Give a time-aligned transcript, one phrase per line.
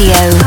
[0.00, 0.37] Radio,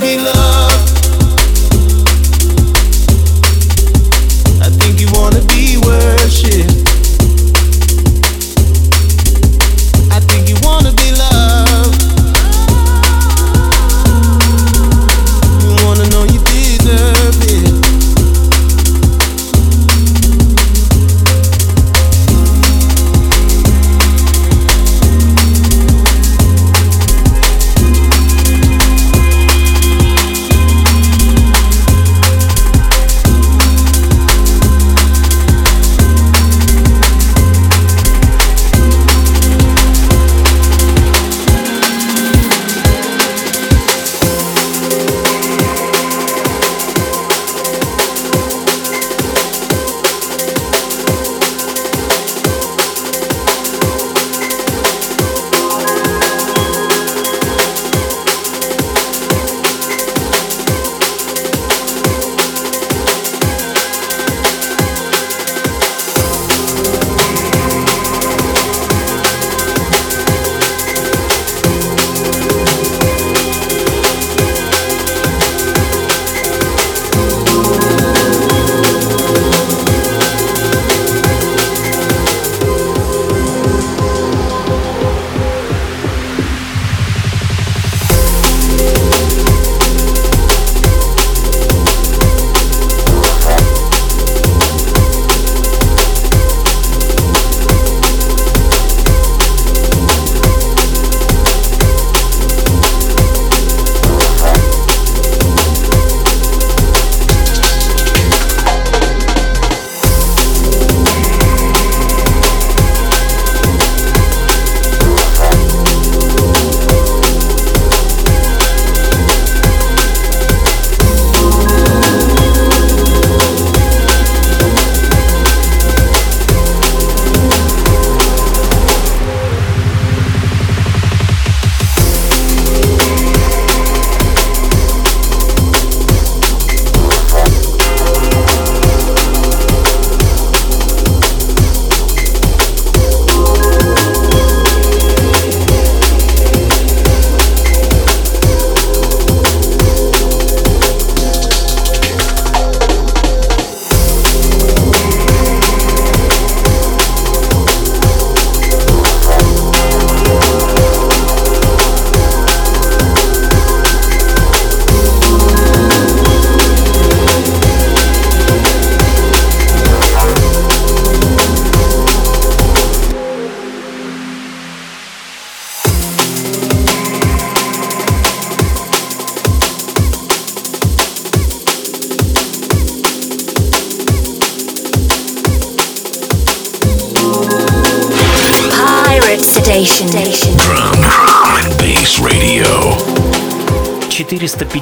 [0.00, 0.45] be loved.